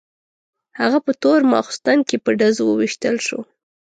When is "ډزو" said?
2.39-2.63